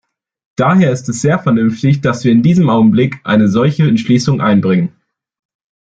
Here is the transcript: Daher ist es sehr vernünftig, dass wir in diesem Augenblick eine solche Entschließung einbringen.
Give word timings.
Daher 0.55 0.91
ist 0.91 1.07
es 1.09 1.21
sehr 1.21 1.37
vernünftig, 1.37 2.01
dass 2.01 2.23
wir 2.23 2.31
in 2.31 2.41
diesem 2.41 2.71
Augenblick 2.71 3.19
eine 3.23 3.47
solche 3.49 3.87
Entschließung 3.87 4.41
einbringen. 4.41 4.95